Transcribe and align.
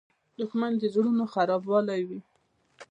دښمن 0.39 0.71
د 0.79 0.83
زړونو 0.93 1.23
خرابوونکی 1.33 2.01
وي 2.07 2.19